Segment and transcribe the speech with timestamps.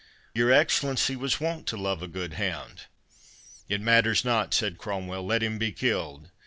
[0.33, 2.85] Your Excellency was wont to love a good hound?"
[3.69, 6.31] "It matters not," said Cromwell; "let him be killed.